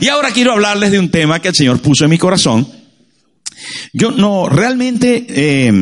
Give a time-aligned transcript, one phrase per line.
[0.00, 2.66] Y ahora quiero hablarles de un tema que el Señor puso en mi corazón.
[3.92, 5.72] Yo no, realmente, eh,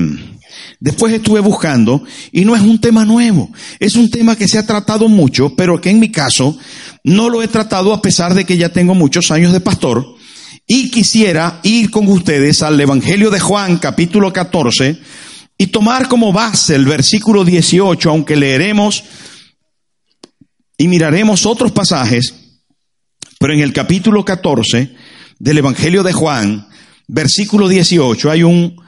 [0.80, 3.50] después estuve buscando y no es un tema nuevo.
[3.78, 6.56] Es un tema que se ha tratado mucho, pero que en mi caso
[7.04, 10.04] no lo he tratado a pesar de que ya tengo muchos años de pastor.
[10.66, 14.98] Y quisiera ir con ustedes al Evangelio de Juan, capítulo 14,
[15.58, 19.04] y tomar como base el versículo 18, aunque leeremos
[20.76, 22.41] y miraremos otros pasajes
[23.42, 24.94] pero en el capítulo 14
[25.40, 26.68] del Evangelio de Juan,
[27.08, 28.80] versículo 18, hay un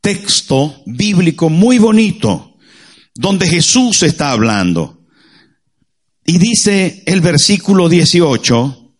[0.00, 2.56] texto bíblico muy bonito
[3.14, 5.06] donde Jesús está hablando.
[6.26, 8.96] Y dice el versículo 18,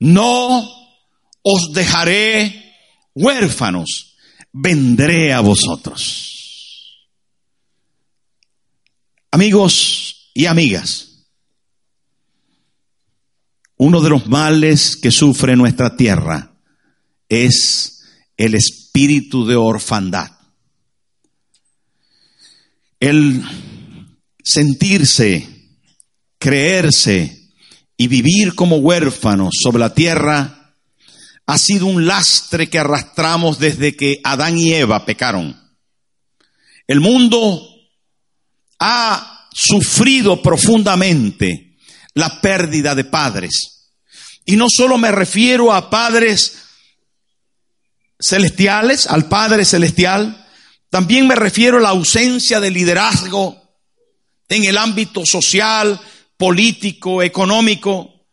[0.00, 0.68] no
[1.40, 2.74] os dejaré
[3.14, 4.18] huérfanos,
[4.52, 7.06] vendré a vosotros.
[9.30, 11.11] Amigos y amigas,
[13.84, 16.52] uno de los males que sufre nuestra tierra
[17.28, 18.04] es
[18.36, 20.30] el espíritu de orfandad.
[23.00, 23.42] El
[24.44, 25.48] sentirse,
[26.38, 27.50] creerse
[27.96, 30.76] y vivir como huérfanos sobre la tierra
[31.46, 35.60] ha sido un lastre que arrastramos desde que Adán y Eva pecaron.
[36.86, 37.66] El mundo
[38.78, 41.76] ha sufrido profundamente
[42.14, 43.71] la pérdida de padres.
[44.44, 46.58] Y no solo me refiero a padres
[48.22, 50.46] celestiales, al Padre celestial,
[50.90, 53.60] también me refiero a la ausencia de liderazgo
[54.48, 56.00] en el ámbito social,
[56.36, 58.26] político, económico,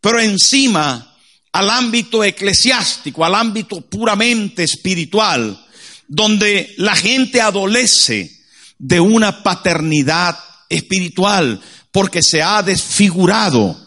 [0.00, 1.14] pero encima
[1.52, 5.64] al ámbito eclesiástico, al ámbito puramente espiritual,
[6.08, 8.30] donde la gente adolece
[8.78, 11.60] de una paternidad espiritual
[11.90, 13.85] porque se ha desfigurado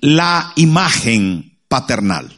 [0.00, 2.36] la imagen paternal.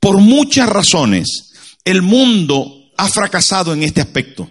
[0.00, 1.52] Por muchas razones,
[1.84, 4.50] el mundo ha fracasado en este aspecto.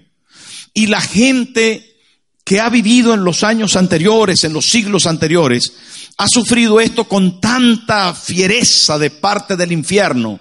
[0.74, 1.96] Y la gente
[2.44, 5.74] que ha vivido en los años anteriores, en los siglos anteriores,
[6.18, 10.40] ha sufrido esto con tanta fiereza de parte del infierno,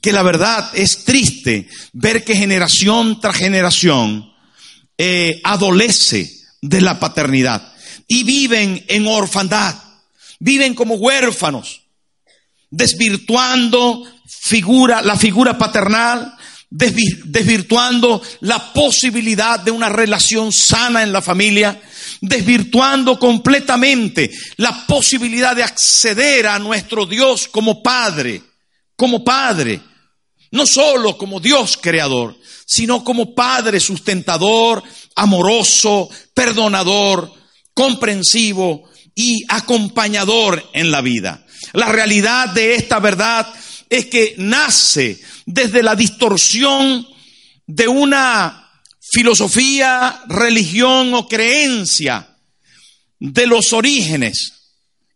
[0.00, 4.32] que la verdad es triste ver que generación tras generación
[4.96, 6.30] eh, adolece
[6.62, 7.74] de la paternidad
[8.08, 9.83] y viven en orfandad
[10.44, 11.80] viven como huérfanos,
[12.70, 16.34] desvirtuando figura, la figura paternal,
[16.68, 21.80] desvirtuando la posibilidad de una relación sana en la familia,
[22.20, 28.42] desvirtuando completamente la posibilidad de acceder a nuestro Dios como Padre,
[28.96, 29.80] como Padre,
[30.50, 34.82] no solo como Dios creador, sino como Padre sustentador,
[35.16, 37.32] amoroso, perdonador,
[37.72, 41.44] comprensivo, y acompañador en la vida.
[41.72, 43.52] La realidad de esta verdad
[43.88, 47.06] es que nace desde la distorsión
[47.66, 48.70] de una
[49.00, 52.28] filosofía, religión o creencia
[53.18, 54.52] de los orígenes.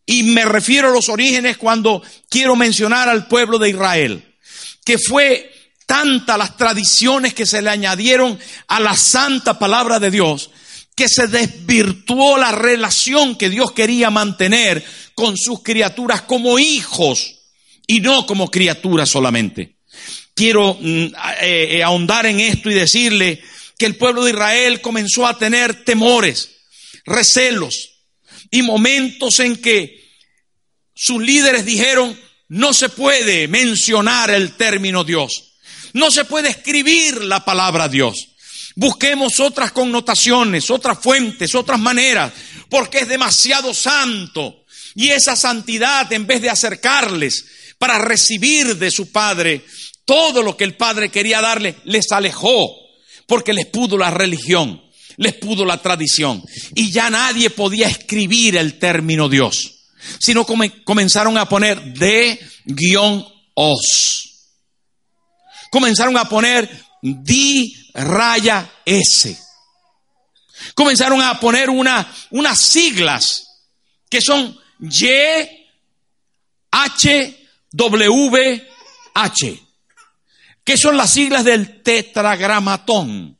[0.06, 4.36] Y me refiero a los orígenes cuando quiero mencionar al pueblo de Israel,
[4.84, 5.52] que fue
[5.86, 8.38] tanta las tradiciones que se le añadieron
[8.68, 10.50] a la santa palabra de Dios,
[10.98, 17.36] que se desvirtuó la relación que Dios quería mantener con sus criaturas como hijos
[17.86, 19.76] y no como criaturas solamente.
[20.34, 21.04] Quiero mm,
[21.40, 23.40] eh, eh, ahondar en esto y decirle
[23.78, 26.50] que el pueblo de Israel comenzó a tener temores,
[27.04, 27.90] recelos
[28.50, 30.04] y momentos en que
[30.96, 35.52] sus líderes dijeron, no se puede mencionar el término Dios,
[35.92, 38.30] no se puede escribir la palabra Dios.
[38.78, 42.32] Busquemos otras connotaciones, otras fuentes, otras maneras,
[42.70, 44.64] porque es demasiado santo.
[44.94, 47.44] Y esa santidad, en vez de acercarles
[47.76, 49.64] para recibir de su Padre
[50.04, 52.70] todo lo que el Padre quería darle, les alejó,
[53.26, 54.80] porque les pudo la religión,
[55.16, 56.40] les pudo la tradición.
[56.76, 59.88] Y ya nadie podía escribir el término Dios,
[60.20, 64.52] sino comenzaron a poner de guion os.
[65.68, 66.70] Comenzaron a poner
[67.02, 67.74] di
[68.04, 69.38] raya S.
[70.74, 73.48] Comenzaron a poner una, unas siglas
[74.08, 75.58] que son Y,
[77.72, 78.48] HWH,
[80.64, 83.38] que son las siglas del tetragramatón,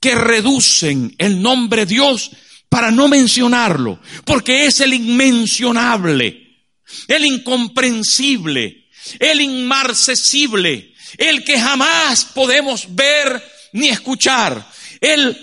[0.00, 2.30] que reducen el nombre Dios
[2.68, 6.66] para no mencionarlo, porque es el inmencionable,
[7.06, 8.88] el incomprensible,
[9.18, 13.42] el inmarcesible, el que jamás podemos ver
[13.72, 14.66] ni escuchar,
[15.00, 15.36] el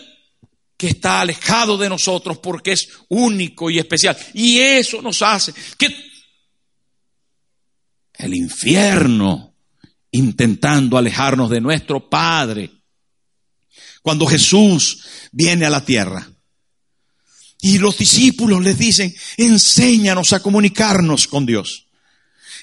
[0.77, 4.18] que está alejado de nosotros porque es único y especial.
[4.33, 5.88] Y eso nos hace que
[8.18, 9.56] el infierno
[10.12, 12.72] intentando alejarnos de nuestro Padre.
[14.01, 16.30] Cuando Jesús viene a la tierra
[17.60, 21.88] y los discípulos les dicen, enséñanos a comunicarnos con Dios.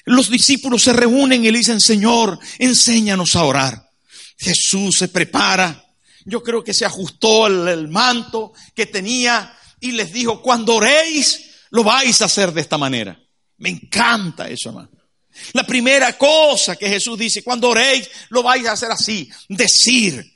[0.05, 3.91] Los discípulos se reúnen y le dicen, Señor, enséñanos a orar.
[4.43, 5.85] Jesús se prepara,
[6.25, 11.83] yo creo que se ajustó el, manto que tenía y les dijo, cuando oréis, lo
[11.83, 13.19] vais a hacer de esta manera.
[13.57, 14.89] Me encanta eso, hermano.
[15.53, 20.32] La primera cosa que Jesús dice, cuando oréis, lo vais a hacer así, decir,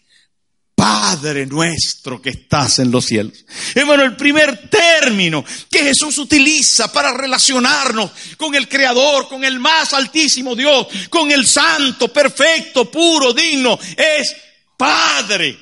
[0.87, 3.33] Padre nuestro que estás en los cielos.
[3.75, 9.91] Hermano, el primer término que Jesús utiliza para relacionarnos con el Creador, con el más
[9.93, 14.33] altísimo Dios, con el santo, perfecto, puro, digno, es
[14.77, 15.59] Padre.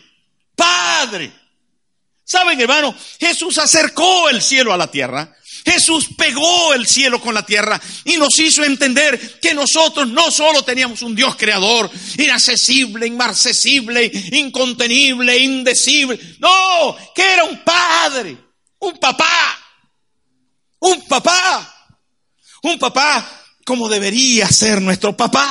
[0.55, 1.31] Padre.
[2.23, 2.95] ¿Saben, hermano?
[3.19, 5.35] Jesús acercó el cielo a la tierra
[5.65, 10.63] Jesús pegó el cielo con la tierra y nos hizo entender que nosotros no solo
[10.63, 18.37] teníamos un Dios creador, inaccesible, inmarcesible, incontenible, indecible, no, que era un padre,
[18.79, 19.59] un papá,
[20.79, 21.89] un papá,
[22.61, 25.49] un papá como debería ser nuestro papá.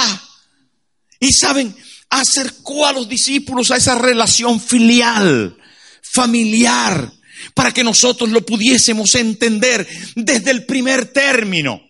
[1.18, 1.74] Y saben,
[2.08, 5.56] acercó a los discípulos a esa relación filial,
[6.02, 7.12] familiar,
[7.52, 11.82] para que nosotros lo pudiésemos entender desde el primer término.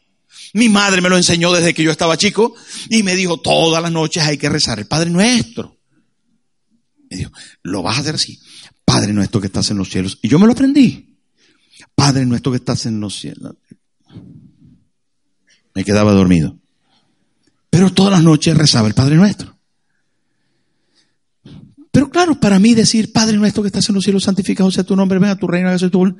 [0.54, 2.54] Mi madre me lo enseñó desde que yo estaba chico
[2.88, 5.76] y me dijo, todas las noches hay que rezar el Padre Nuestro.
[7.10, 8.40] Me dijo, lo vas a hacer así.
[8.84, 10.18] Padre Nuestro que estás en los cielos.
[10.22, 11.16] Y yo me lo aprendí.
[11.94, 13.56] Padre Nuestro que estás en los cielos.
[15.74, 16.56] Me quedaba dormido.
[17.70, 19.53] Pero todas las noches rezaba el Padre Nuestro.
[21.94, 24.96] Pero claro, para mí decir, Padre nuestro que estás en los cielos, santificado sea tu
[24.96, 26.16] nombre, venga tu reino, haga tu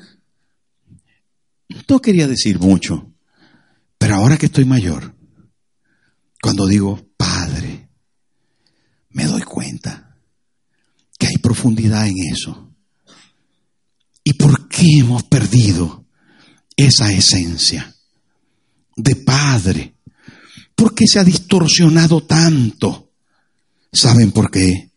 [1.88, 3.12] No quería decir mucho.
[3.99, 5.17] Pero ahora que estoy mayor,
[6.41, 7.88] cuando digo Padre,
[9.11, 10.17] me doy cuenta
[11.19, 12.73] que hay profundidad en eso.
[14.23, 16.06] ¿Y por qué hemos perdido
[16.76, 17.97] esa esencia
[18.94, 19.97] de Padre?
[20.76, 23.11] ¿Por qué se ha distorsionado tanto?
[23.93, 24.94] ¿Saben por qué?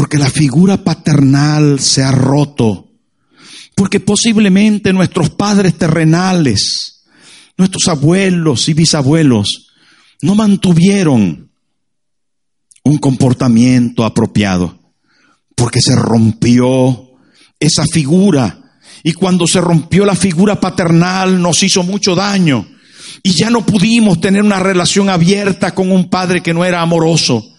[0.00, 2.88] Porque la figura paternal se ha roto,
[3.74, 7.04] porque posiblemente nuestros padres terrenales,
[7.58, 9.74] nuestros abuelos y bisabuelos,
[10.22, 11.50] no mantuvieron
[12.82, 14.80] un comportamiento apropiado,
[15.54, 17.10] porque se rompió
[17.58, 18.80] esa figura.
[19.02, 22.66] Y cuando se rompió la figura paternal nos hizo mucho daño.
[23.22, 27.50] Y ya no pudimos tener una relación abierta con un padre que no era amoroso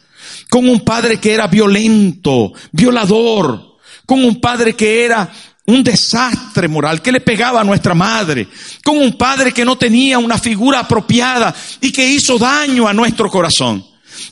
[0.51, 5.31] con un padre que era violento, violador, con un padre que era
[5.67, 8.49] un desastre moral, que le pegaba a nuestra madre,
[8.83, 13.29] con un padre que no tenía una figura apropiada y que hizo daño a nuestro
[13.29, 13.81] corazón.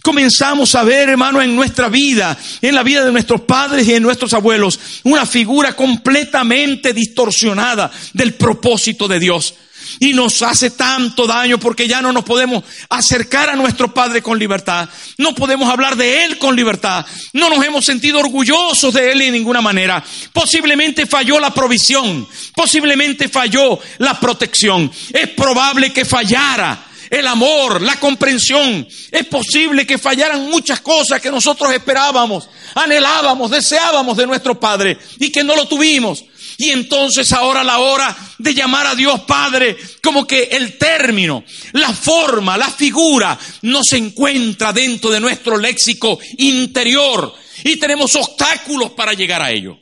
[0.03, 4.01] Comenzamos a ver, hermano, en nuestra vida, en la vida de nuestros padres y de
[4.01, 9.53] nuestros abuelos, una figura completamente distorsionada del propósito de Dios
[10.00, 14.38] y nos hace tanto daño porque ya no nos podemos acercar a nuestro Padre con
[14.38, 19.19] libertad, no podemos hablar de Él con libertad, no nos hemos sentido orgullosos de Él
[19.19, 20.03] de ninguna manera.
[20.34, 28.00] Posiblemente falló la provisión, posiblemente falló la protección, es probable que fallara el amor, la
[28.00, 28.88] comprensión.
[29.12, 35.31] Es posible que fallaran muchas cosas que nosotros esperábamos, anhelábamos, deseábamos de nuestro Padre y
[35.31, 36.24] que no lo tuvimos.
[36.61, 41.93] Y entonces ahora la hora de llamar a Dios Padre, como que el término, la
[41.93, 47.33] forma, la figura no se encuentra dentro de nuestro léxico interior.
[47.63, 49.79] Y tenemos obstáculos para llegar a ello.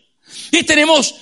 [0.51, 1.15] Y tenemos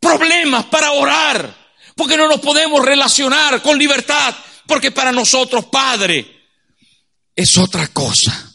[0.00, 1.54] problemas para orar,
[1.94, 4.34] porque no nos podemos relacionar con libertad,
[4.66, 6.26] porque para nosotros Padre
[7.36, 8.54] es otra cosa.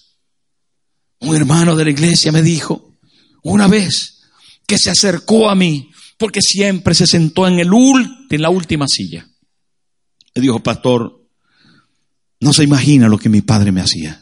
[1.20, 2.98] Un hermano de la iglesia me dijo
[3.44, 4.24] una vez
[4.65, 5.88] que se acercó a mí
[6.20, 7.70] porque siempre se sentó en, el
[8.30, 9.26] en la última silla.
[10.36, 11.26] Le dijo, pastor,
[12.42, 14.22] no se imagina lo que mi padre me hacía.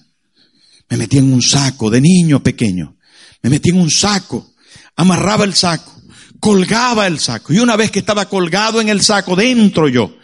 [0.90, 2.98] Me metía en un saco de niño pequeño.
[3.42, 4.54] Me metía en un saco,
[4.96, 5.92] amarraba el saco,
[6.40, 7.52] colgaba el saco.
[7.52, 10.18] Y una vez que estaba colgado en el saco, dentro yo,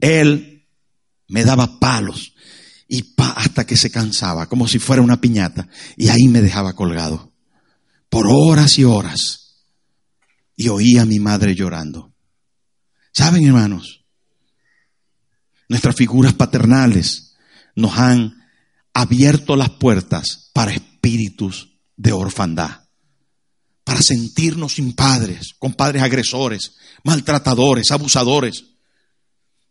[0.00, 0.66] él
[1.28, 2.32] me daba palos,
[2.88, 3.04] y
[3.36, 7.34] hasta que se cansaba, como si fuera una piñata, y ahí me dejaba colgado,
[8.08, 9.47] por horas y horas,
[10.58, 12.12] y oía a mi madre llorando.
[13.12, 14.04] ¿Saben, hermanos?
[15.68, 17.36] Nuestras figuras paternales
[17.76, 18.42] nos han
[18.92, 22.88] abierto las puertas para espíritus de orfandad,
[23.84, 26.72] para sentirnos sin padres, con padres agresores,
[27.04, 28.64] maltratadores, abusadores,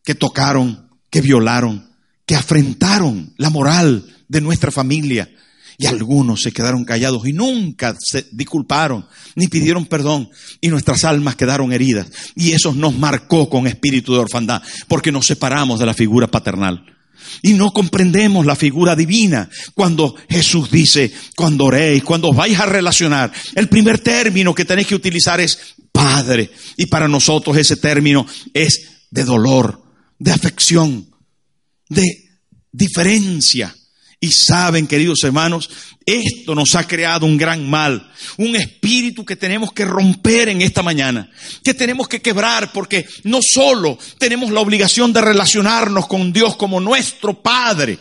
[0.06, 1.92] que tocaron, que violaron,
[2.26, 5.30] que afrentaron la moral de nuestra familia.
[5.80, 9.06] Y algunos se quedaron callados y nunca se disculparon
[9.36, 10.30] ni pidieron perdón.
[10.60, 12.08] Y nuestras almas quedaron heridas.
[12.36, 16.84] Y eso nos marcó con espíritu de orfandad, porque nos separamos de la figura paternal.
[17.42, 23.32] Y no comprendemos la figura divina cuando Jesús dice, cuando oréis, cuando vais a relacionar.
[23.56, 26.50] El primer término que tenéis que utilizar es Padre.
[26.78, 29.84] Y para nosotros ese término es de dolor,
[30.20, 31.10] de afección,
[31.90, 32.04] de
[32.72, 33.76] diferencia.
[34.20, 35.70] Y saben, queridos hermanos,
[36.06, 40.82] esto nos ha creado un gran mal, un espíritu que tenemos que romper en esta
[40.82, 41.30] mañana,
[41.64, 46.80] que tenemos que quebrar, porque no solo tenemos la obligación de relacionarnos con Dios como
[46.80, 48.00] nuestro Padre,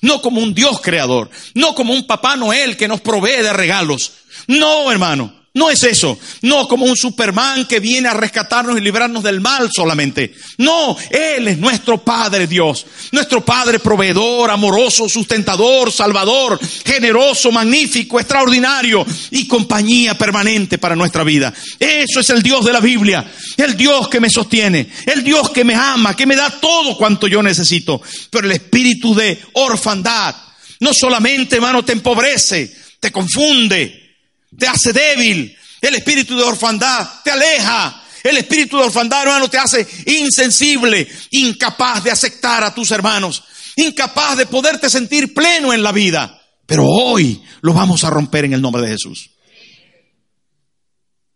[0.00, 4.12] no como un Dios creador, no como un Papá Noel que nos provee de regalos.
[4.46, 6.18] No, hermano, no es eso.
[6.42, 10.32] No como un Superman que viene a rescatarnos y librarnos del mal solamente.
[10.56, 12.86] No, Él es nuestro Padre Dios.
[13.10, 21.52] Nuestro Padre proveedor, amoroso, sustentador, salvador, generoso, magnífico, extraordinario y compañía permanente para nuestra vida.
[21.78, 23.28] Eso es el Dios de la Biblia.
[23.56, 24.88] El Dios que me sostiene.
[25.06, 28.00] El Dios que me ama, que me da todo cuanto yo necesito.
[28.30, 30.36] Pero el espíritu de orfandad
[30.80, 34.07] no solamente, hermano, te empobrece, te confunde
[34.56, 35.56] te hace débil.
[35.80, 38.02] El espíritu de orfandad te aleja.
[38.22, 43.44] El espíritu de orfandad, hermano, te hace insensible, incapaz de aceptar a tus hermanos,
[43.76, 46.40] incapaz de poderte sentir pleno en la vida.
[46.66, 49.30] Pero hoy lo vamos a romper en el nombre de Jesús.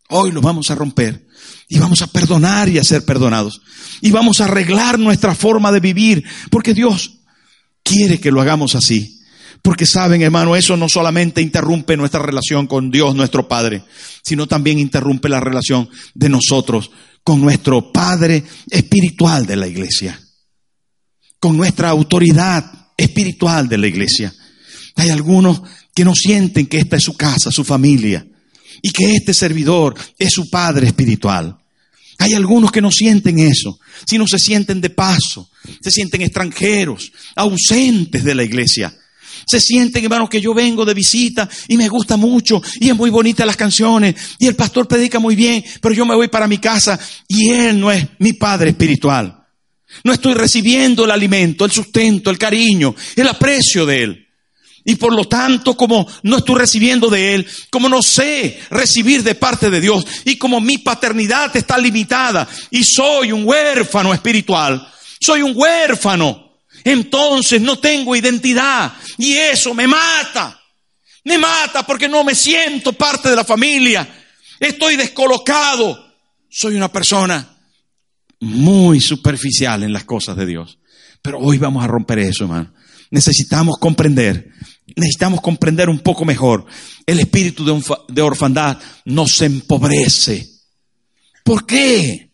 [0.09, 1.27] Hoy lo vamos a romper
[1.69, 3.63] y vamos a perdonar y a ser perdonados.
[4.03, 7.21] Y vamos a arreglar nuestra forma de vivir, porque Dios
[7.83, 9.22] quiere que lo hagamos así.
[9.63, 13.85] Porque saben, hermano, eso no solamente interrumpe nuestra relación con Dios, nuestro Padre,
[14.23, 16.91] sino también interrumpe la relación de nosotros
[17.23, 20.21] con nuestro Padre espiritual de la iglesia,
[21.39, 24.35] con nuestra autoridad espiritual de la iglesia.
[24.97, 25.63] Hay algunos
[25.95, 28.27] que no sienten que esta es su casa, su familia,
[28.83, 31.57] y que este servidor es su Padre espiritual.
[32.19, 35.49] Hay algunos que no sienten eso, sino se sienten de paso,
[35.81, 38.97] se sienten extranjeros, ausentes de la iglesia.
[39.53, 43.11] Se sienten, hermanos, que yo vengo de visita y me gusta mucho y es muy
[43.11, 46.57] bonita las canciones y el pastor predica muy bien, pero yo me voy para mi
[46.57, 49.45] casa y él no es mi padre espiritual.
[50.05, 54.29] No estoy recibiendo el alimento, el sustento, el cariño, el aprecio de él.
[54.87, 59.35] Y por lo tanto, como no estoy recibiendo de Él, como no sé recibir de
[59.35, 64.91] parte de Dios, y como mi paternidad está limitada, y soy un huérfano espiritual,
[65.21, 66.52] soy un huérfano
[66.85, 70.61] entonces no tengo identidad y eso me mata.
[71.25, 74.09] Me mata porque no me siento parte de la familia.
[74.59, 76.13] Estoy descolocado.
[76.49, 77.57] Soy una persona
[78.41, 80.79] muy superficial en las cosas de Dios.
[81.23, 82.73] Pero hoy vamos a romper eso, hermano.
[83.11, 84.51] Necesitamos comprender,
[84.97, 86.67] necesitamos comprender un poco mejor.
[87.07, 87.65] El espíritu
[88.09, 90.49] de orfandad nos empobrece.
[91.45, 92.32] ¿Por qué?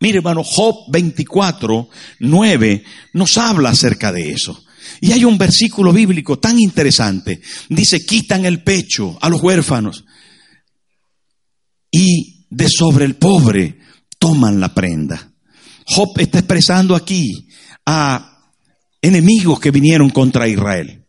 [0.00, 1.88] Mire, hermano, Job 24,
[2.20, 4.64] 9 nos habla acerca de eso.
[5.00, 7.40] Y hay un versículo bíblico tan interesante.
[7.68, 10.04] Dice, quitan el pecho a los huérfanos
[11.90, 13.78] y de sobre el pobre
[14.18, 15.32] toman la prenda.
[15.84, 17.48] Job está expresando aquí
[17.84, 18.52] a
[19.02, 21.06] enemigos que vinieron contra Israel.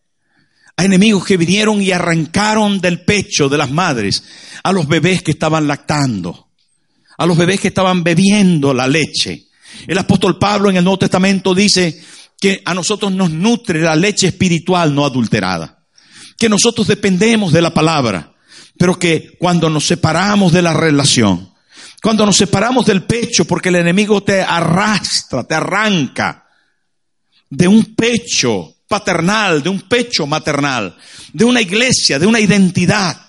[0.77, 4.23] A enemigos que vinieron y arrancaron del pecho de las madres
[4.63, 6.48] a los bebés que estaban lactando
[7.19, 9.47] a los bebés que estaban bebiendo la leche.
[9.85, 12.01] El apóstol Pablo en el Nuevo Testamento dice
[12.39, 15.83] que a nosotros nos nutre la leche espiritual no adulterada,
[16.37, 18.31] que nosotros dependemos de la palabra,
[18.77, 21.53] pero que cuando nos separamos de la relación,
[22.01, 26.47] cuando nos separamos del pecho, porque el enemigo te arrastra, te arranca
[27.49, 30.95] de un pecho paternal, de un pecho maternal,
[31.33, 33.28] de una iglesia, de una identidad,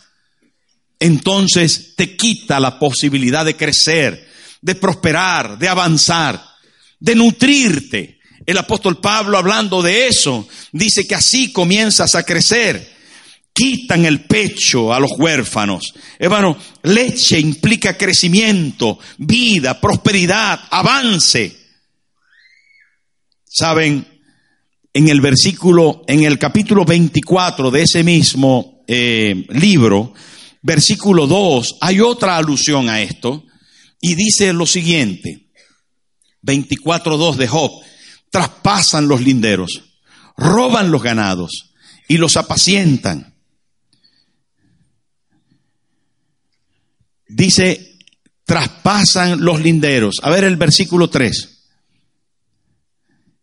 [1.00, 4.28] entonces te quita la posibilidad de crecer,
[4.61, 6.45] de prosperar, de avanzar,
[7.00, 8.21] de nutrirte.
[8.45, 13.00] El apóstol Pablo hablando de eso, dice que así comienzas a crecer.
[13.52, 15.95] Quitan el pecho a los huérfanos.
[16.19, 21.57] Hermano, leche implica crecimiento, vida, prosperidad, avance.
[23.45, 24.07] Saben,
[24.92, 30.14] en el versículo, en el capítulo 24 de ese mismo eh, libro,
[30.62, 33.45] versículo 2, hay otra alusión a esto
[34.00, 35.50] y dice lo siguiente,
[36.43, 37.71] 24.2 de Job,
[38.31, 39.83] traspasan los linderos,
[40.37, 41.73] roban los ganados
[42.09, 43.35] y los apacientan.
[47.29, 47.99] Dice,
[48.45, 50.17] traspasan los linderos.
[50.23, 51.59] A ver el versículo 3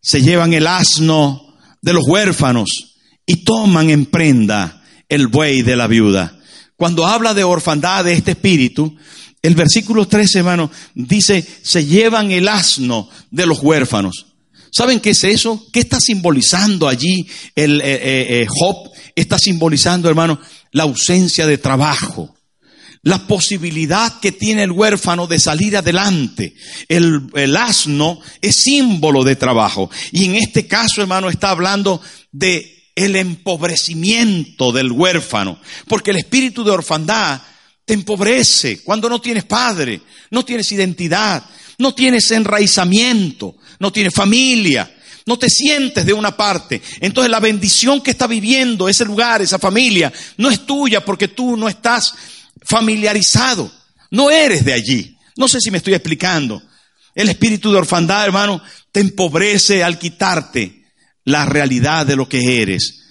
[0.02, 5.88] se llevan el asno de los huérfanos y toman en prenda el buey de la
[5.88, 6.37] viuda.
[6.78, 8.96] Cuando habla de orfandad de este espíritu,
[9.42, 14.28] el versículo 13, hermano, dice, se llevan el asno de los huérfanos.
[14.72, 15.66] ¿Saben qué es eso?
[15.74, 18.92] ¿Qué está simbolizando allí el eh, eh, eh, Job?
[19.16, 20.40] Está simbolizando, hermano,
[20.72, 22.38] la ausencia de trabajo
[23.04, 26.54] la posibilidad que tiene el huérfano de salir adelante.
[26.90, 29.90] El, asno es símbolo de trabajo.
[30.12, 32.02] Y en este caso, hermano, está hablando
[32.34, 35.60] de el empobrecimiento del huérfano.
[35.88, 37.40] Porque el espíritu de orfandad
[37.86, 40.02] te empobrece cuando no tienes padre,
[40.32, 41.44] no tienes identidad,
[41.78, 44.94] no tienes enraizamiento, no tienes familia.
[45.28, 46.82] No te sientes de una parte.
[47.02, 51.58] Entonces la bendición que está viviendo ese lugar, esa familia, no es tuya porque tú
[51.58, 52.16] no estás
[52.64, 53.70] familiarizado.
[54.10, 55.18] No eres de allí.
[55.36, 56.64] No sé si me estoy explicando.
[57.14, 58.62] El espíritu de orfandad, hermano,
[58.92, 60.77] te empobrece al quitarte
[61.28, 63.02] la realidad de lo que eres.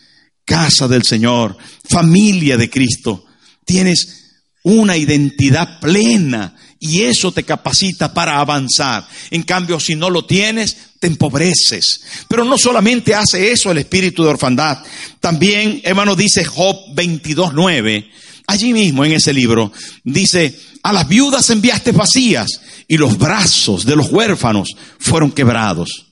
[0.44, 1.56] Casa del Señor,
[1.88, 3.26] familia de Cristo.
[3.64, 9.06] Tienes una identidad plena y eso te capacita para avanzar.
[9.30, 12.00] En cambio, si no lo tienes, te empobreces.
[12.26, 14.78] Pero no solamente hace eso el espíritu de orfandad.
[15.20, 18.08] También, hermano, dice Job 22.9,
[18.46, 19.72] allí mismo en ese libro,
[20.04, 22.48] dice, a las viudas enviaste vacías
[22.88, 26.05] y los brazos de los huérfanos fueron quebrados.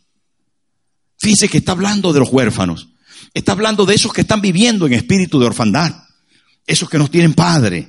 [1.24, 2.88] Fíjese que está hablando de los huérfanos.
[3.32, 5.90] Está hablando de esos que están viviendo en espíritu de orfandad.
[6.66, 7.88] Esos que no tienen padre,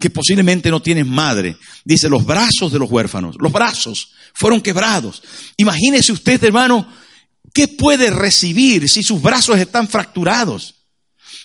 [0.00, 1.58] que posiblemente no tienen madre.
[1.84, 5.22] Dice, los brazos de los huérfanos, los brazos fueron quebrados.
[5.58, 6.90] Imagínese usted, hermano,
[7.52, 10.76] ¿qué puede recibir si sus brazos están fracturados?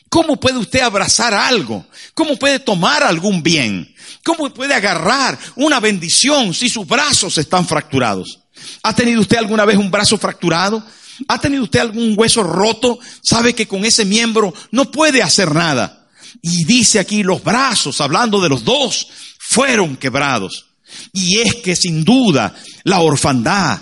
[0.07, 1.85] ¿Cómo puede usted abrazar algo?
[2.13, 3.93] ¿Cómo puede tomar algún bien?
[4.23, 8.39] ¿Cómo puede agarrar una bendición si sus brazos están fracturados?
[8.81, 10.81] ¿Ha tenido usted alguna vez un brazo fracturado?
[11.27, 12.99] ¿Ha tenido usted algún hueso roto?
[13.21, 16.07] Sabe que con ese miembro no puede hacer nada.
[16.41, 19.07] Y dice aquí los brazos, hablando de los dos,
[19.39, 20.67] fueron quebrados.
[21.13, 23.81] Y es que sin duda la orfandad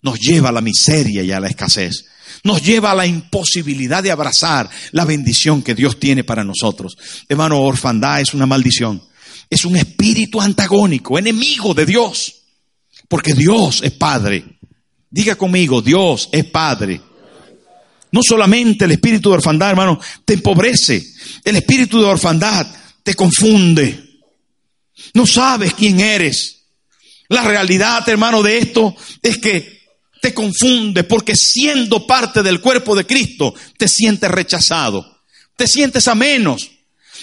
[0.00, 2.06] nos lleva a la miseria y a la escasez
[2.44, 6.96] nos lleva a la imposibilidad de abrazar la bendición que Dios tiene para nosotros.
[7.28, 9.02] Hermano, orfandad es una maldición.
[9.48, 12.34] Es un espíritu antagónico, enemigo de Dios.
[13.08, 14.58] Porque Dios es Padre.
[15.12, 16.98] Diga conmigo, Dios es Padre.
[18.12, 21.06] No solamente el espíritu de orfandad, hermano, te empobrece.
[21.44, 22.66] El espíritu de orfandad
[23.02, 24.22] te confunde.
[25.12, 26.62] No sabes quién eres.
[27.28, 29.82] La realidad, hermano, de esto es que
[30.22, 35.20] te confunde porque siendo parte del cuerpo de Cristo te sientes rechazado,
[35.56, 36.70] te sientes a menos.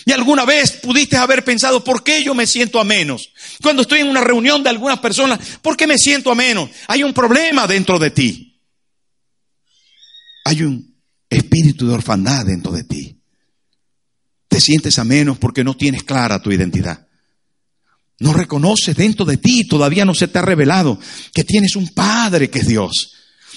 [0.05, 3.31] Y alguna vez pudiste haber pensado, ¿por qué yo me siento a menos?
[3.61, 6.69] Cuando estoy en una reunión de algunas personas, ¿por qué me siento a menos?
[6.87, 8.61] Hay un problema dentro de ti.
[10.45, 10.95] Hay un
[11.29, 13.21] espíritu de orfandad dentro de ti.
[14.47, 17.07] Te sientes a menos porque no tienes clara tu identidad.
[18.19, 20.99] No reconoces dentro de ti, todavía no se te ha revelado
[21.33, 23.13] que tienes un Padre que es Dios.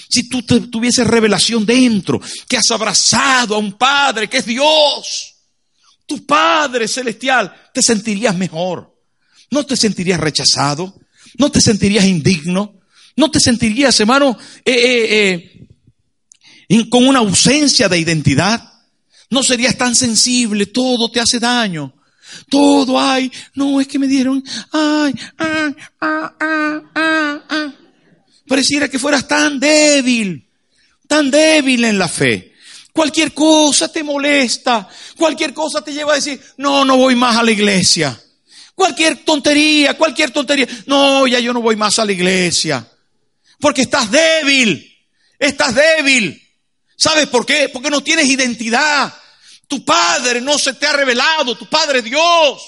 [0.09, 5.32] Si tú tuvieses revelación dentro, que has abrazado a un Padre que es Dios,
[6.13, 8.93] tu Padre celestial, te sentirías mejor.
[9.49, 10.93] No te sentirías rechazado,
[11.37, 12.81] no te sentirías indigno,
[13.15, 15.67] no te sentirías, hermano, eh, eh,
[16.69, 18.61] eh, con una ausencia de identidad.
[19.29, 21.93] No serías tan sensible, todo te hace daño.
[22.49, 23.31] Todo hay.
[23.55, 24.43] No, es que me dieron.
[24.71, 25.71] Ay, ah,
[26.01, 27.73] ah, ah, ah.
[28.47, 30.47] Pareciera que fueras tan débil,
[31.07, 32.52] tan débil en la fe.
[32.93, 37.43] Cualquier cosa te molesta, cualquier cosa te lleva a decir, no, no voy más a
[37.43, 38.21] la iglesia.
[38.75, 40.67] Cualquier tontería, cualquier tontería.
[40.85, 42.87] No, ya yo no voy más a la iglesia.
[43.59, 44.95] Porque estás débil,
[45.39, 46.39] estás débil.
[46.95, 47.69] ¿Sabes por qué?
[47.69, 49.11] Porque no tienes identidad.
[49.67, 52.61] Tu Padre no se te ha revelado, tu Padre Dios,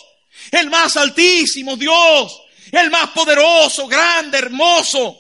[0.50, 5.16] el más altísimo Dios, el más poderoso, grande, hermoso.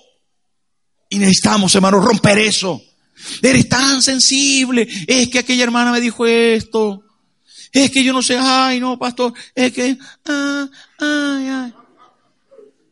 [1.09, 2.81] Y necesitamos, hermano, romper eso.
[3.41, 4.87] Eres tan sensible.
[5.07, 7.03] Es que aquella hermana me dijo esto.
[7.71, 9.33] Es que yo no sé, ay no, pastor.
[9.53, 10.67] Es que, ah,
[10.99, 11.73] ay, ay.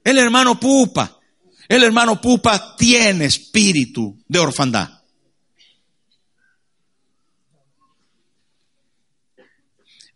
[0.03, 1.19] El hermano Pupa,
[1.69, 4.89] el hermano Pupa tiene espíritu de orfandad.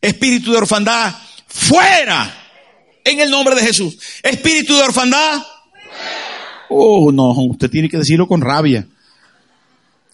[0.02, 1.16] Espíritu de orfandad,
[1.48, 2.44] fuera.
[3.04, 3.98] En el nombre de Jesús.
[4.22, 5.42] Espíritu de orfandad.
[6.70, 8.86] Oh, no, usted tiene que decirlo con rabia.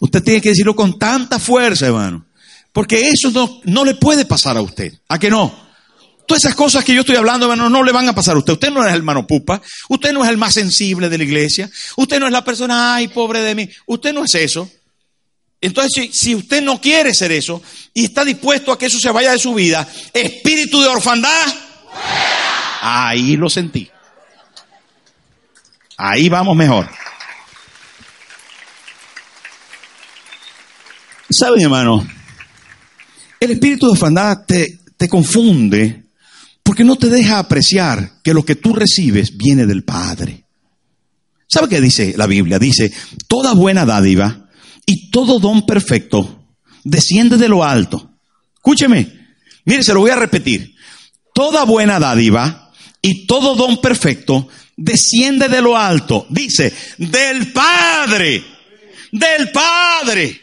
[0.03, 2.25] Usted tiene que decirlo con tanta fuerza, hermano.
[2.73, 4.91] Porque eso no, no le puede pasar a usted.
[5.07, 5.55] ¿A que no?
[6.27, 8.51] Todas esas cosas que yo estoy hablando, hermano, no le van a pasar a usted.
[8.51, 9.61] Usted no es el hermano pupa.
[9.87, 11.71] Usted no es el más sensible de la iglesia.
[11.95, 13.69] Usted no es la persona, ay, pobre de mí.
[13.85, 14.69] Usted no es eso.
[15.61, 17.61] Entonces, si, usted no quiere ser eso
[17.93, 21.47] y está dispuesto a que eso se vaya de su vida, espíritu de orfandad,
[22.81, 23.89] ahí lo sentí.
[25.95, 26.89] Ahí vamos mejor.
[31.33, 32.05] ¿Saben, hermano?
[33.39, 36.03] El espíritu de orfandad te, te confunde
[36.61, 40.45] porque no te deja apreciar que lo que tú recibes viene del Padre.
[41.47, 42.59] ¿Sabe qué dice la Biblia?
[42.59, 42.91] Dice,
[43.27, 44.49] toda buena dádiva
[44.85, 46.45] y todo don perfecto
[46.83, 48.11] desciende de lo alto.
[48.55, 50.75] Escúcheme, mire, se lo voy a repetir.
[51.33, 56.27] Toda buena dádiva y todo don perfecto desciende de lo alto.
[56.29, 58.43] Dice, del Padre,
[59.11, 60.42] del Padre.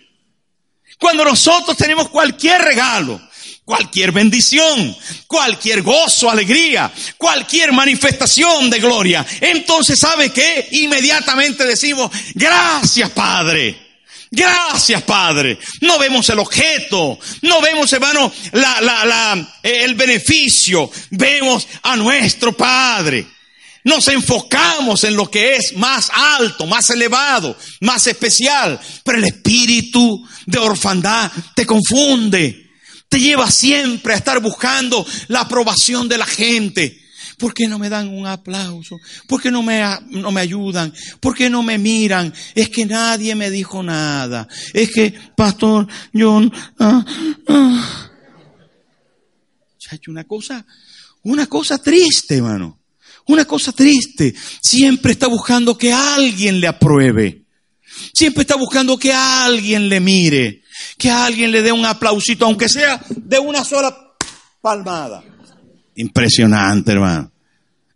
[1.00, 3.18] Cuando nosotros tenemos cualquier regalo,
[3.64, 4.94] cualquier bendición,
[5.26, 10.68] cualquier gozo, alegría, cualquier manifestación de gloria, entonces ¿sabe qué?
[10.72, 13.90] Inmediatamente decimos, gracias Padre.
[14.32, 15.58] Gracias, Padre.
[15.80, 20.88] No vemos el objeto, no vemos, hermano, la, la, la, el beneficio.
[21.10, 23.26] Vemos a nuestro Padre.
[23.84, 28.78] Nos enfocamos en lo que es más alto, más elevado, más especial.
[29.04, 32.70] Pero el espíritu de orfandad te confunde.
[33.08, 37.00] Te lleva siempre a estar buscando la aprobación de la gente.
[37.38, 38.98] ¿Por qué no me dan un aplauso?
[39.26, 40.92] ¿Por qué no me, no me ayudan?
[41.20, 42.32] ¿Por qué no me miran?
[42.54, 44.46] Es que nadie me dijo nada.
[44.74, 47.02] Es que, pastor, John, ah,
[47.48, 48.10] ah.
[50.06, 50.66] una cosa,
[51.22, 52.79] una cosa triste, hermano.
[53.30, 54.34] Una cosa triste.
[54.60, 57.44] Siempre está buscando que alguien le apruebe.
[58.12, 60.64] Siempre está buscando que alguien le mire.
[60.98, 63.96] Que alguien le dé un aplausito, aunque sea de una sola
[64.60, 65.22] palmada.
[65.94, 67.30] Impresionante, hermano.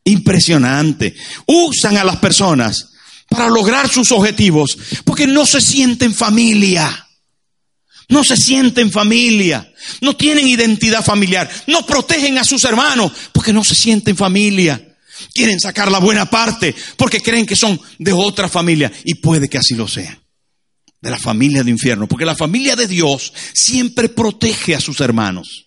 [0.05, 1.17] Impresionante.
[1.47, 2.91] Usan a las personas
[3.29, 7.09] para lograr sus objetivos porque no se sienten familia.
[8.09, 9.69] No se sienten familia.
[10.01, 11.51] No tienen identidad familiar.
[11.67, 14.94] No protegen a sus hermanos porque no se sienten familia.
[15.33, 18.93] Quieren sacar la buena parte porque creen que son de otra familia.
[19.05, 20.19] Y puede que así lo sean.
[21.01, 22.09] De la familia de infierno.
[22.09, 25.65] Porque la familia de Dios siempre protege a sus hermanos.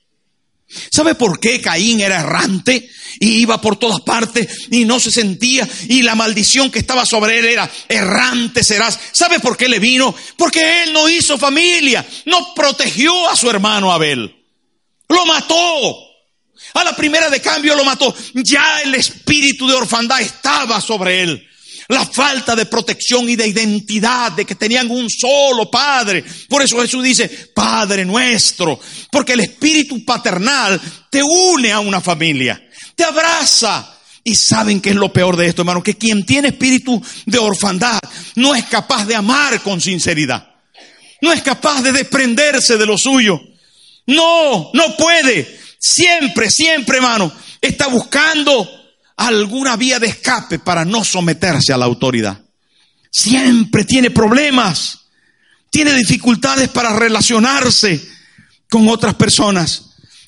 [0.92, 2.90] ¿Sabe por qué Caín era errante
[3.20, 7.40] y iba por todas partes y no se sentía y la maldición que estaba sobre
[7.40, 9.00] él era errante serás?
[9.14, 10.14] ¿Sabe por qué le vino?
[10.38, 14.36] Porque él no hizo familia, no protegió a su hermano Abel.
[15.08, 16.07] Lo mató.
[16.78, 18.14] A la primera de cambio lo mató.
[18.34, 21.48] Ya el espíritu de orfandad estaba sobre él
[21.90, 26.24] la falta de protección y de identidad, de que tenían un solo Padre.
[26.50, 28.80] Por eso Jesús dice, Padre nuestro,
[29.12, 32.62] porque el espíritu paternal te une a una familia,
[32.96, 33.94] te abraza.
[34.24, 37.98] Y saben que es lo peor de esto, hermano, que quien tiene espíritu de orfandad
[38.36, 40.54] no es capaz de amar con sinceridad.
[41.22, 43.40] No es capaz de desprenderse de lo suyo.
[44.06, 45.57] No, no puede.
[45.80, 48.68] Siempre, siempre, hermano, está buscando
[49.16, 52.42] alguna vía de escape para no someterse a la autoridad.
[53.12, 55.00] Siempre tiene problemas,
[55.72, 58.02] tiene dificultades para relacionarse
[58.70, 59.84] con otras personas.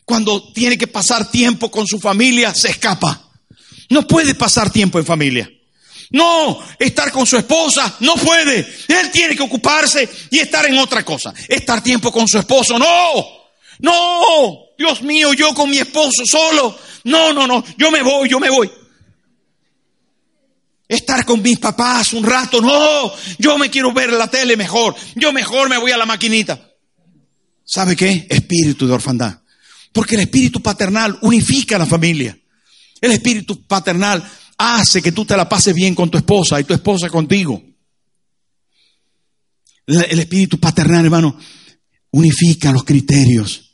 [0.05, 3.29] Cuando tiene que pasar tiempo con su familia, se escapa.
[3.89, 5.49] No puede pasar tiempo en familia.
[6.11, 8.67] No, estar con su esposa, no puede.
[8.87, 11.33] Él tiene que ocuparse y estar en otra cosa.
[11.47, 13.38] Estar tiempo con su esposo, no.
[13.79, 16.77] No, Dios mío, yo con mi esposo solo.
[17.05, 18.69] No, no, no, yo me voy, yo me voy
[20.89, 22.59] estar con mis papás un rato.
[22.59, 24.95] No, yo me quiero ver la tele mejor.
[25.15, 26.73] Yo mejor me voy a la maquinita.
[27.63, 28.25] ¿Sabe qué?
[28.27, 29.39] Espíritu de orfandad.
[29.93, 32.37] Porque el espíritu paternal unifica la familia.
[32.99, 36.73] El espíritu paternal hace que tú te la pases bien con tu esposa y tu
[36.73, 37.61] esposa contigo.
[39.85, 41.39] El espíritu paternal, hermano,
[42.11, 43.68] unifica los criterios.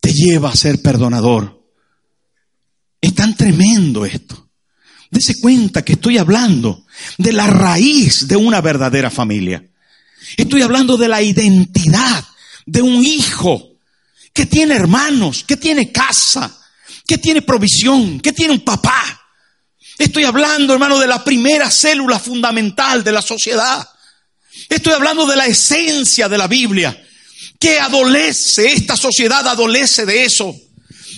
[0.00, 1.62] Te lleva a ser perdonador.
[3.00, 4.48] Es tan tremendo esto.
[5.10, 6.84] Dese cuenta que estoy hablando
[7.16, 9.64] de la raíz de una verdadera familia.
[10.36, 12.24] Estoy hablando de la identidad
[12.66, 13.76] de un hijo
[14.32, 16.54] que tiene hermanos, que tiene casa,
[17.06, 19.02] que tiene provisión, que tiene un papá.
[19.96, 23.88] Estoy hablando, hermano, de la primera célula fundamental de la sociedad.
[24.68, 27.04] Estoy hablando de la esencia de la Biblia,
[27.58, 30.54] que adolece, esta sociedad adolece de eso.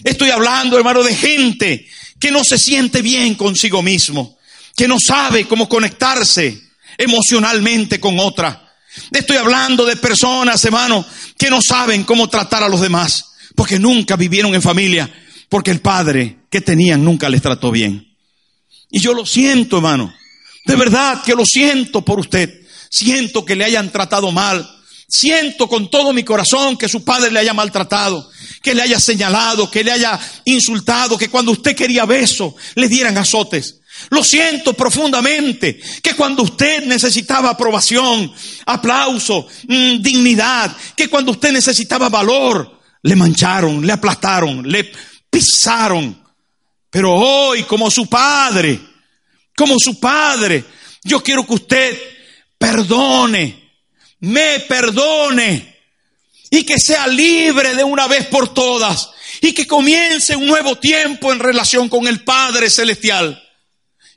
[0.04, 1.86] Estoy hablando, hermano, de gente
[2.18, 4.38] que no se siente bien consigo mismo,
[4.76, 6.62] que no sabe cómo conectarse
[6.96, 8.74] emocionalmente con otra.
[9.12, 11.04] Estoy hablando de personas, hermano,
[11.36, 15.10] que no saben cómo tratar a los demás, porque nunca vivieron en familia,
[15.48, 18.14] porque el padre que tenían nunca les trató bien.
[18.90, 20.12] Y yo lo siento, hermano.
[20.66, 22.60] De verdad que lo siento por usted.
[22.90, 24.68] Siento que le hayan tratado mal.
[25.10, 28.30] Siento con todo mi corazón que su padre le haya maltratado,
[28.62, 33.18] que le haya señalado, que le haya insultado, que cuando usted quería beso le dieran
[33.18, 33.80] azotes.
[34.10, 38.32] Lo siento profundamente que cuando usted necesitaba aprobación,
[38.66, 44.92] aplauso, mm, dignidad, que cuando usted necesitaba valor, le mancharon, le aplastaron, le
[45.28, 46.22] pisaron.
[46.88, 48.80] Pero hoy, como su padre,
[49.56, 50.64] como su padre,
[51.02, 51.98] yo quiero que usted
[52.56, 53.59] perdone,
[54.20, 55.76] me perdone
[56.50, 61.32] y que sea libre de una vez por todas y que comience un nuevo tiempo
[61.32, 63.42] en relación con el Padre Celestial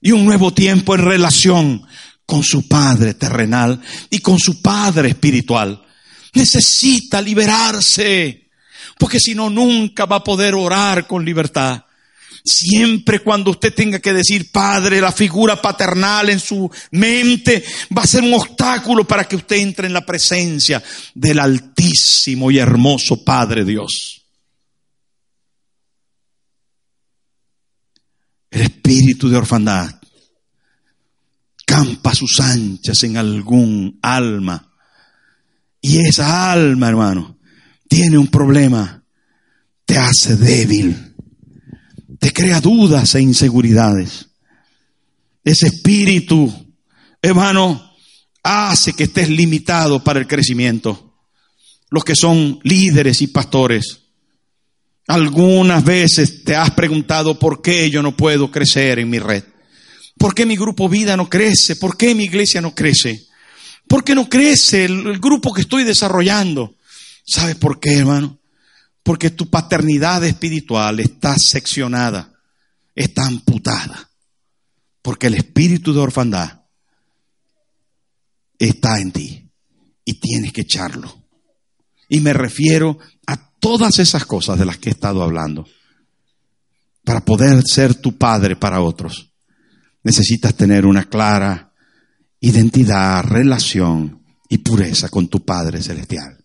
[0.01, 1.87] y un nuevo tiempo en relación
[2.25, 5.81] con su Padre terrenal y con su Padre espiritual.
[6.33, 8.49] Necesita liberarse,
[8.97, 11.83] porque si no, nunca va a poder orar con libertad.
[12.45, 17.63] Siempre cuando usted tenga que decir padre, la figura paternal en su mente
[17.95, 22.57] va a ser un obstáculo para que usted entre en la presencia del altísimo y
[22.57, 24.25] hermoso Padre Dios.
[28.51, 29.89] El espíritu de orfandad
[31.65, 34.69] campa sus anchas en algún alma.
[35.79, 37.39] Y esa alma, hermano,
[37.87, 39.01] tiene un problema.
[39.85, 41.12] Te hace débil
[42.23, 44.29] te crea dudas e inseguridades.
[45.43, 46.49] Ese espíritu,
[47.21, 47.93] hermano,
[48.41, 51.17] hace que estés limitado para el crecimiento.
[51.89, 54.03] Los que son líderes y pastores,
[55.05, 59.43] algunas veces te has preguntado por qué yo no puedo crecer en mi red.
[60.17, 61.75] ¿Por qué mi grupo vida no crece?
[61.75, 63.25] ¿Por qué mi iglesia no crece?
[63.85, 66.73] ¿Por qué no crece el, el grupo que estoy desarrollando?
[67.25, 68.39] ¿Sabes por qué, hermano?
[69.03, 72.33] Porque tu paternidad espiritual está seccionada,
[72.95, 74.09] está amputada.
[75.01, 76.61] Porque el espíritu de orfandad
[78.57, 79.51] está en ti
[80.05, 81.23] y tienes que echarlo.
[82.07, 85.67] Y me refiero a todas esas cosas de las que he estado hablando.
[87.03, 89.33] Para poder ser tu padre para otros,
[90.03, 91.73] necesitas tener una clara
[92.39, 96.42] identidad, relación y pureza con tu Padre Celestial.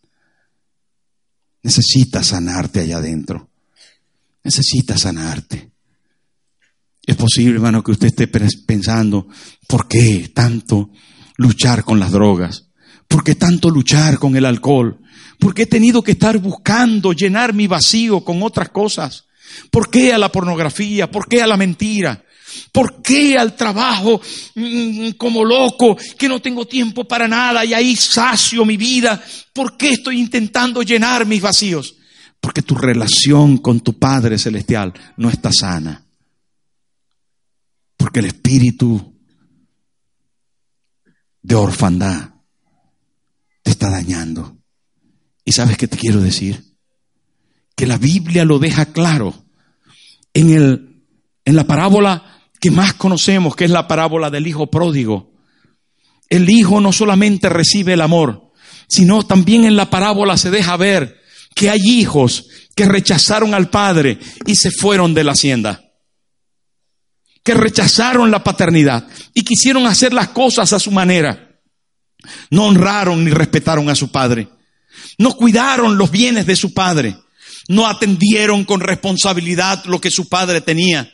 [1.63, 3.51] Necesitas sanarte allá adentro.
[4.45, 5.71] Necesitas sanarte.
[7.07, 9.29] Es posible, hermano, que usted esté pensando,
[9.67, 10.91] ¿por qué tanto
[11.37, 12.69] luchar con las drogas?
[13.09, 15.01] ¿Por qué tanto luchar con el alcohol?
[15.39, 19.25] ¿Por qué he tenido que estar buscando llenar mi vacío con otras cosas?
[19.71, 21.11] ¿Por qué a la pornografía?
[21.11, 22.25] ¿Por qué a la mentira?
[22.73, 24.21] ¿Por qué al trabajo
[24.55, 29.23] mm, como loco que no tengo tiempo para nada y ahí sacio mi vida?
[29.53, 31.95] ¿Por qué estoy intentando llenar mis vacíos?
[32.41, 36.05] Porque tu relación con tu Padre Celestial no está sana.
[37.97, 39.19] Porque el espíritu
[41.43, 42.31] de orfandad
[43.63, 44.59] te está dañando.
[45.45, 46.77] ¿Y sabes qué te quiero decir?
[47.75, 49.35] Que la Biblia lo deja claro
[50.35, 51.05] en, el,
[51.45, 55.33] en la parábola que más conocemos, que es la parábola del hijo pródigo.
[56.29, 58.53] El hijo no solamente recibe el amor,
[58.89, 61.21] sino también en la parábola se deja ver
[61.55, 65.93] que hay hijos que rechazaron al padre y se fueron de la hacienda,
[67.43, 71.61] que rechazaron la paternidad y quisieron hacer las cosas a su manera.
[72.51, 74.49] No honraron ni respetaron a su padre,
[75.19, 77.17] no cuidaron los bienes de su padre,
[77.69, 81.13] no atendieron con responsabilidad lo que su padre tenía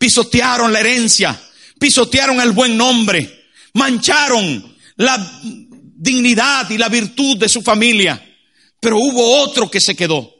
[0.00, 1.38] pisotearon la herencia,
[1.78, 8.26] pisotearon el buen nombre, mancharon la dignidad y la virtud de su familia.
[8.80, 10.34] Pero hubo otro que se quedó,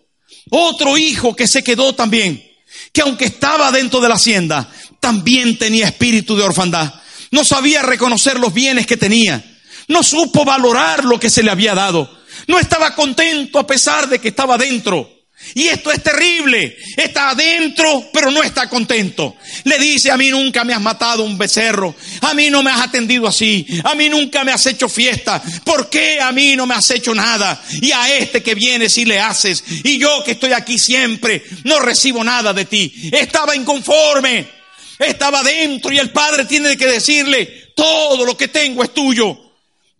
[0.48, 2.42] otro hijo que se quedó también,
[2.90, 4.66] que aunque estaba dentro de la hacienda,
[4.98, 6.94] también tenía espíritu de orfandad.
[7.30, 9.44] No sabía reconocer los bienes que tenía,
[9.88, 12.10] no supo valorar lo que se le había dado,
[12.46, 15.19] no estaba contento a pesar de que estaba dentro.
[15.54, 16.76] Y esto es terrible.
[16.96, 19.36] Está adentro, pero no está contento.
[19.64, 21.94] Le dice, a mí nunca me has matado un becerro.
[22.20, 23.66] A mí no me has atendido así.
[23.84, 25.42] A mí nunca me has hecho fiesta.
[25.64, 27.60] ¿Por qué a mí no me has hecho nada?
[27.80, 29.64] Y a este que viene sí le haces.
[29.84, 33.10] Y yo que estoy aquí siempre, no recibo nada de ti.
[33.12, 34.60] Estaba inconforme.
[34.98, 39.36] Estaba adentro y el padre tiene que decirle, todo lo que tengo es tuyo.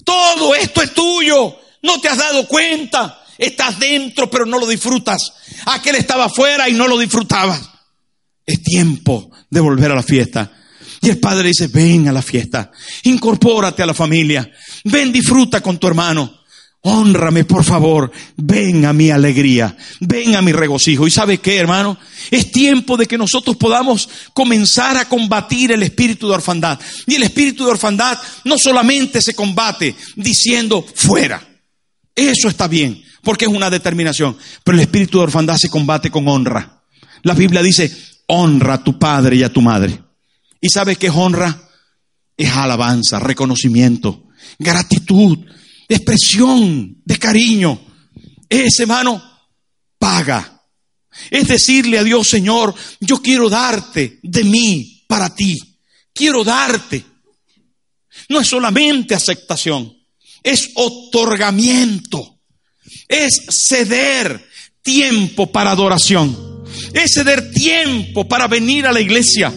[0.05, 1.59] Todo esto es tuyo.
[1.83, 3.19] No te has dado cuenta.
[3.40, 5.33] Estás dentro pero no lo disfrutas.
[5.64, 7.70] Aquel estaba afuera y no lo disfrutabas.
[8.44, 10.53] Es tiempo de volver a la fiesta.
[11.00, 12.70] Y el padre dice, ven a la fiesta,
[13.05, 14.50] incorpórate a la familia,
[14.85, 16.40] ven, disfruta con tu hermano.
[16.83, 18.11] Honrame, por favor.
[18.37, 19.76] Ven a mi alegría.
[20.00, 21.07] Ven a mi regocijo.
[21.07, 21.98] ¿Y sabe qué, hermano?
[22.31, 26.81] Es tiempo de que nosotros podamos comenzar a combatir el espíritu de orfandad.
[27.07, 31.46] Y el espíritu de orfandad no solamente se combate diciendo fuera.
[32.14, 34.37] Eso está bien, porque es una determinación.
[34.64, 36.83] Pero el espíritu de orfandad se combate con honra.
[37.22, 37.92] La Biblia dice,
[38.26, 40.02] honra a tu padre y a tu madre.
[40.61, 41.68] ¿Y sabe qué es honra?
[42.37, 44.28] Es alabanza, reconocimiento,
[44.59, 45.38] gratitud
[45.90, 47.80] expresión de cariño.
[48.48, 49.22] Ese hermano
[49.98, 50.62] paga.
[51.30, 55.59] Es decirle a Dios, Señor, yo quiero darte de mí para ti.
[56.14, 57.04] Quiero darte.
[58.28, 59.92] No es solamente aceptación,
[60.42, 62.39] es otorgamiento.
[63.09, 64.44] Es ceder
[64.83, 66.64] tiempo para adoración.
[66.92, 69.53] Es ceder tiempo para venir a la iglesia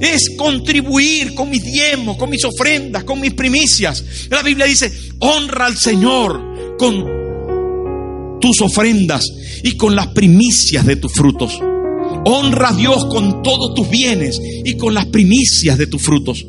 [0.00, 4.04] es contribuir con mis diezmos, con mis ofrendas, con mis primicias.
[4.30, 9.24] La Biblia dice, honra al Señor con tus ofrendas
[9.62, 11.58] y con las primicias de tus frutos.
[12.24, 16.46] Honra a Dios con todos tus bienes y con las primicias de tus frutos.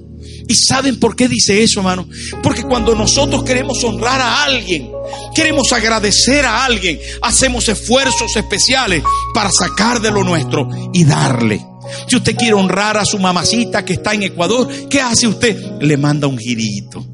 [0.50, 2.10] ¿Y saben por qué dice eso, hermano?
[2.42, 4.90] Porque cuando nosotros queremos honrar a alguien,
[5.36, 11.64] queremos agradecer a alguien, hacemos esfuerzos especiales para sacar de lo nuestro y darle.
[12.08, 15.80] Si usted quiere honrar a su mamacita que está en Ecuador, ¿qué hace usted?
[15.82, 17.06] Le manda un girito.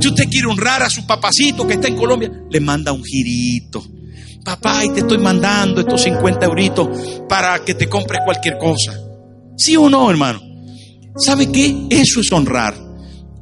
[0.00, 3.86] Si usted quiere honrar a su papacito que está en Colombia, le manda un girito.
[4.44, 6.88] Papá, y te estoy mandando estos 50 euritos
[7.28, 8.98] para que te compres cualquier cosa.
[9.56, 10.47] ¿Sí o no, hermano?
[11.18, 11.86] ¿Sabe qué?
[11.90, 12.74] Eso es honrar.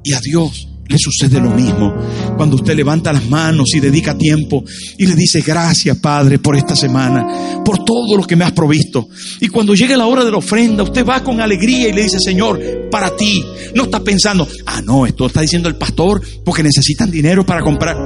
[0.02, 1.94] Y a Dios le sucede lo mismo
[2.36, 4.62] cuando usted levanta las manos y dedica tiempo
[4.96, 9.08] y le dice gracias Padre por esta semana, por todo lo que me has provisto.
[9.40, 12.18] Y cuando llegue la hora de la ofrenda, usted va con alegría y le dice
[12.20, 13.44] Señor, para ti.
[13.74, 17.96] No está pensando, ah, no, esto está diciendo el pastor porque necesitan dinero para comprar.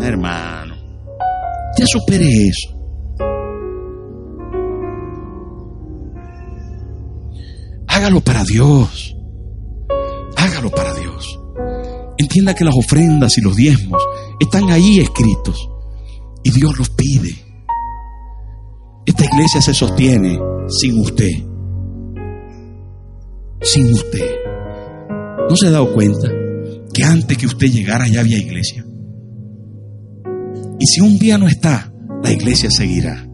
[0.00, 0.76] hermano,
[1.78, 2.74] ya supere eso.
[7.88, 9.15] Hágalo para Dios.
[10.46, 11.40] Hágalo para Dios.
[12.18, 14.00] Entienda que las ofrendas y los diezmos
[14.38, 15.68] están ahí escritos
[16.44, 17.34] y Dios los pide.
[19.04, 21.32] Esta iglesia se sostiene sin usted.
[23.60, 24.36] Sin usted.
[25.50, 26.28] ¿No se ha dado cuenta
[26.94, 28.86] que antes que usted llegara ya había iglesia?
[30.78, 33.28] Y si un día no está, la iglesia seguirá.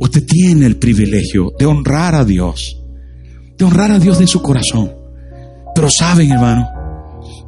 [0.00, 2.82] Usted tiene el privilegio de honrar a Dios,
[3.56, 5.01] de honrar a Dios de su corazón.
[5.74, 6.68] Pero saben, hermano,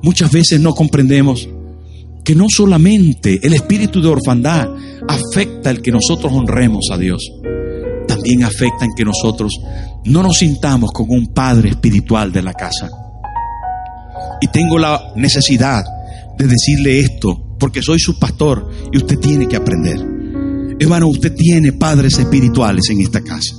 [0.02, 1.48] muchas veces no comprendemos
[2.24, 4.68] que no solamente el espíritu de orfandad
[5.06, 7.30] afecta el que nosotros honremos a Dios,
[8.08, 9.52] también afecta en que nosotros
[10.04, 12.88] no nos sintamos con un padre espiritual de la casa.
[14.40, 15.84] Y tengo la necesidad
[16.38, 19.98] de decirle esto, porque soy su pastor y usted tiene que aprender.
[20.78, 23.54] Hermano, usted tiene padres espirituales en esta casa.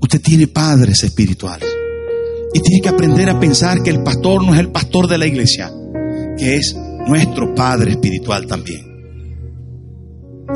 [0.00, 1.73] Usted tiene padres espirituales.
[2.54, 5.26] Y tiene que aprender a pensar que el pastor no es el pastor de la
[5.26, 5.72] iglesia,
[6.38, 6.74] que es
[7.08, 8.82] nuestro Padre espiritual también.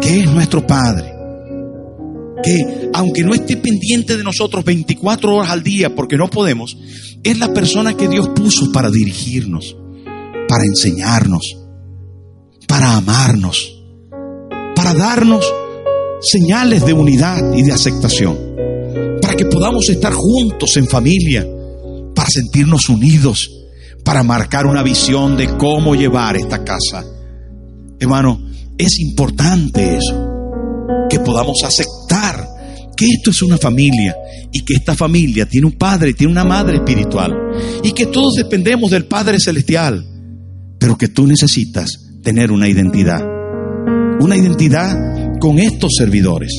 [0.01, 1.13] Que es nuestro Padre.
[2.43, 6.79] Que aunque no esté pendiente de nosotros 24 horas al día, porque no podemos,
[7.25, 9.77] es la persona que Dios puso para dirigirnos,
[10.49, 11.59] para enseñarnos,
[12.69, 13.83] para amarnos,
[14.77, 15.45] para darnos
[16.21, 18.39] señales de unidad y de aceptación,
[19.21, 21.45] para que podamos estar juntos en familia
[22.19, 23.49] para sentirnos unidos,
[24.05, 27.05] para marcar una visión de cómo llevar esta casa.
[28.01, 28.41] Hermano,
[28.77, 30.27] es importante eso,
[31.09, 32.45] que podamos aceptar
[32.97, 34.17] que esto es una familia
[34.51, 37.33] y que esta familia tiene un padre, tiene una madre espiritual
[37.85, 40.05] y que todos dependemos del Padre Celestial,
[40.77, 43.23] pero que tú necesitas tener una identidad,
[44.19, 46.53] una identidad con estos servidores,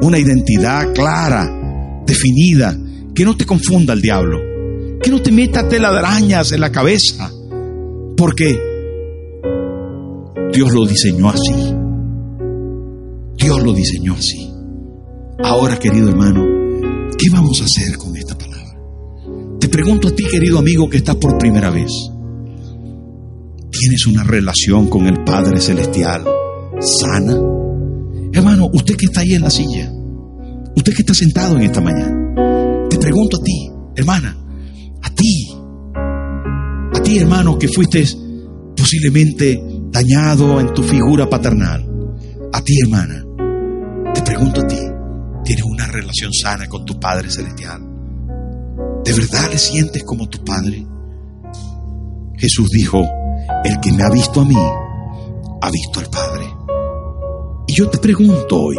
[0.00, 2.74] una identidad clara, definida,
[3.14, 4.49] que no te confunda el diablo
[5.02, 7.30] que no te metas telarañas en la cabeza,
[8.16, 8.58] porque
[10.52, 11.74] Dios lo diseñó así.
[13.36, 14.50] Dios lo diseñó así.
[15.42, 16.44] Ahora, querido hermano,
[17.16, 18.78] ¿qué vamos a hacer con esta palabra?
[19.58, 21.90] Te pregunto a ti, querido amigo, que estás por primera vez.
[23.70, 26.24] ¿Tienes una relación con el Padre Celestial
[26.80, 27.38] sana?
[28.32, 29.90] Hermano, usted que está ahí en la silla,
[30.76, 32.34] usted que está sentado en esta mañana,
[32.90, 34.39] te pregunto a ti, hermana,
[35.02, 35.54] a ti,
[36.94, 38.04] a ti hermano que fuiste
[38.76, 41.86] posiblemente dañado en tu figura paternal.
[42.52, 43.24] A ti, hermana,
[44.14, 44.80] te pregunto a ti,
[45.44, 47.80] ¿tienes una relación sana con tu Padre Celestial?
[49.04, 50.86] ¿De verdad le sientes como tu Padre?
[52.36, 53.06] Jesús dijo,
[53.64, 56.46] el que me ha visto a mí, ha visto al Padre.
[57.66, 58.76] Y yo te pregunto hoy,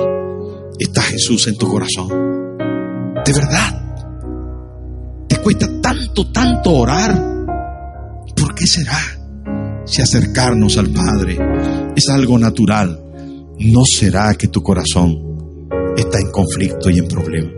[0.80, 2.10] ¿está Jesús en tu corazón?
[3.24, 3.81] ¿De verdad?
[5.42, 7.20] ¿Te cuesta tanto, tanto orar?
[8.36, 9.00] ¿Por qué será?
[9.88, 11.36] Si acercarnos al Padre
[11.96, 13.04] es algo natural,
[13.58, 15.18] ¿no será que tu corazón
[15.98, 17.50] está en conflicto y en problema?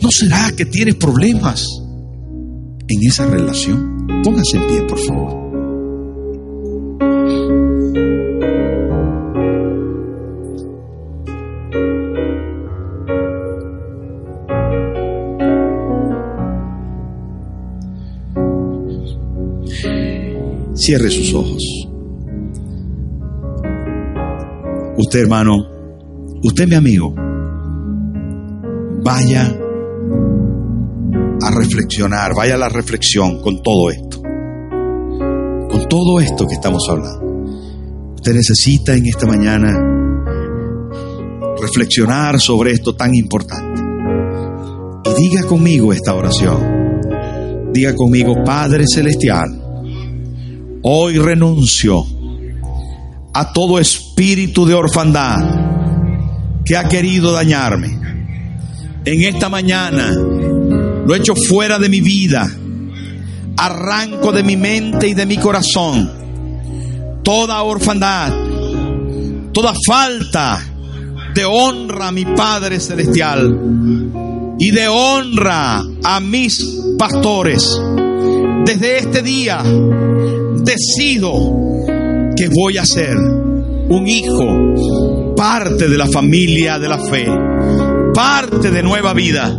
[0.00, 1.66] ¿No será que tienes problemas
[2.86, 4.06] en esa relación?
[4.22, 5.45] Póngase en pie, por favor.
[20.86, 21.64] Cierre sus ojos.
[24.96, 25.56] Usted, hermano,
[26.44, 27.12] usted, mi amigo,
[29.02, 29.52] vaya
[31.42, 34.22] a reflexionar, vaya a la reflexión con todo esto.
[34.22, 37.50] Con todo esto que estamos hablando.
[38.14, 39.72] Usted necesita en esta mañana
[41.60, 43.82] reflexionar sobre esto tan importante.
[45.04, 47.72] Y diga conmigo esta oración.
[47.72, 49.65] Diga conmigo, Padre Celestial
[50.82, 52.06] Hoy renuncio
[53.34, 55.36] a todo espíritu de orfandad
[56.64, 57.98] que ha querido dañarme.
[59.04, 62.50] En esta mañana lo echo fuera de mi vida.
[63.58, 66.26] Arranco de mi mente y de mi corazón
[67.26, 68.32] toda orfandad,
[69.50, 70.64] toda falta
[71.34, 76.64] de honra a mi Padre Celestial y de honra a mis
[76.96, 77.68] pastores.
[78.64, 79.60] Desde este día
[80.66, 81.32] decido
[82.36, 87.26] que voy a ser un hijo, parte de la familia de la fe,
[88.12, 89.56] parte de nueva vida.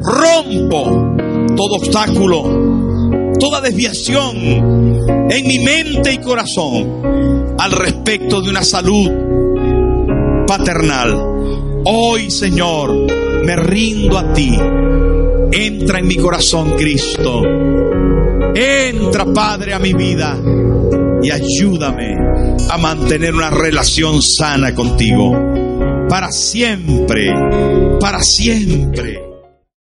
[0.00, 1.16] Rompo
[1.56, 4.36] todo obstáculo, toda desviación
[5.28, 9.10] en mi mente y corazón al respecto de una salud
[10.46, 11.20] paternal.
[11.84, 12.92] Hoy, Señor,
[13.44, 14.56] me rindo a ti.
[15.50, 17.42] Entra en mi corazón, Cristo
[18.54, 20.38] Entra, Padre, a mi vida
[21.22, 22.16] y ayúdame
[22.68, 25.32] a mantener una relación sana contigo.
[26.08, 27.30] Para siempre,
[28.00, 29.31] para siempre.